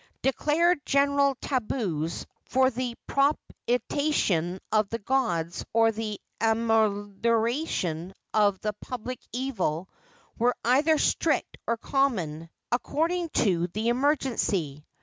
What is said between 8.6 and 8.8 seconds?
a